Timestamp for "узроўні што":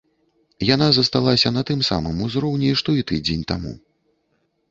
2.27-2.97